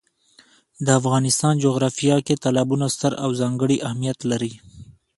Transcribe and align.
د 0.85 0.87
افغانستان 0.99 1.53
جغرافیه 1.63 2.17
کې 2.25 2.41
تالابونه 2.43 2.85
ستر 2.95 3.13
او 3.23 3.29
ځانګړی 3.41 3.77
اهمیت 3.87 4.19
لري. 4.31 4.53